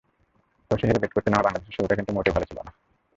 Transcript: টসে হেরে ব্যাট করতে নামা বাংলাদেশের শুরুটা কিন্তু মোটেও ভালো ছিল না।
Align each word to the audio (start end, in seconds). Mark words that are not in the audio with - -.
টসে 0.71 0.85
হেরে 0.87 1.01
ব্যাট 1.01 1.13
করতে 1.13 1.29
নামা 1.29 1.45
বাংলাদেশের 1.45 1.75
শুরুটা 1.75 1.97
কিন্তু 1.97 2.11
মোটেও 2.13 2.35
ভালো 2.35 2.45
ছিল 2.49 2.59
না। 2.59 2.71